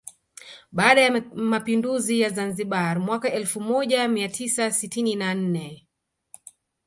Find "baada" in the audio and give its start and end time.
0.71-1.01